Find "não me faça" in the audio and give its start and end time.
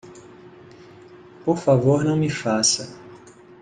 2.03-2.97